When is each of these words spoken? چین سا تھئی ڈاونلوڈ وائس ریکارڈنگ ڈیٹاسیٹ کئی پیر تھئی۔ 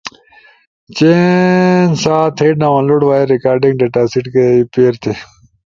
چین 0.97 1.87
سا 2.01 2.15
تھئی 2.37 2.49
ڈاونلوڈ 2.61 3.01
وائس 3.05 3.25
ریکارڈنگ 3.35 3.75
ڈیٹاسیٹ 3.81 4.25
کئی 4.33 4.57
پیر 4.73 4.93
تھئی۔ 5.01 5.15